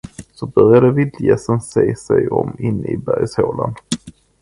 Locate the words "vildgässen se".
0.91-1.95